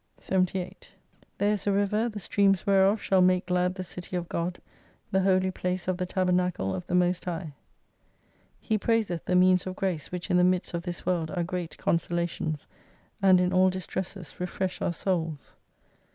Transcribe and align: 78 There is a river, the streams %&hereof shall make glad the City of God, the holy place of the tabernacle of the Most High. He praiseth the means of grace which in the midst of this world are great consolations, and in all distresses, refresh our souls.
78 0.17 0.93
There 1.37 1.53
is 1.53 1.67
a 1.67 1.71
river, 1.71 2.09
the 2.09 2.19
streams 2.19 2.63
%&hereof 2.65 2.99
shall 2.99 3.21
make 3.21 3.45
glad 3.45 3.75
the 3.75 3.83
City 3.83 4.15
of 4.15 4.27
God, 4.27 4.59
the 5.11 5.21
holy 5.21 5.51
place 5.51 5.87
of 5.87 5.97
the 5.97 6.07
tabernacle 6.07 6.73
of 6.73 6.87
the 6.87 6.95
Most 6.95 7.25
High. 7.25 7.53
He 8.59 8.79
praiseth 8.79 9.23
the 9.25 9.35
means 9.35 9.67
of 9.67 9.75
grace 9.75 10.11
which 10.11 10.31
in 10.31 10.37
the 10.37 10.43
midst 10.43 10.73
of 10.73 10.81
this 10.81 11.05
world 11.05 11.29
are 11.29 11.43
great 11.43 11.77
consolations, 11.77 12.65
and 13.21 13.39
in 13.39 13.53
all 13.53 13.69
distresses, 13.69 14.39
refresh 14.39 14.81
our 14.81 14.91
souls. 14.91 15.53